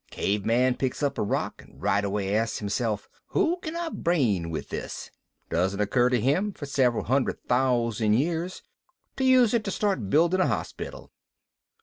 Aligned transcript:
Cave 0.09 0.47
man 0.47 0.73
picks 0.77 1.03
up 1.03 1.19
a 1.19 1.21
rock 1.21 1.61
and 1.61 1.79
right 1.79 2.03
away 2.03 2.33
asks 2.35 2.57
himself, 2.57 3.07
'Who 3.27 3.59
can 3.61 3.75
I 3.75 3.89
brain 3.89 4.49
with 4.49 4.69
this?' 4.69 5.11
Doesn't 5.51 5.79
occur 5.79 6.09
to 6.09 6.19
him 6.19 6.53
for 6.53 6.65
several 6.65 7.03
hundred 7.03 7.39
thousand 7.47 8.13
years 8.15 8.63
to 9.17 9.23
use 9.23 9.53
it 9.53 9.63
to 9.65 9.69
start 9.69 10.09
building 10.09 10.39
a 10.39 10.47
hospital." 10.47 11.11